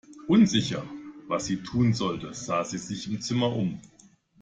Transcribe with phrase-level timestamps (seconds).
[0.27, 0.83] Unsicher,
[1.27, 3.79] was sie tun sollte, sah sie sich im Zimmer um.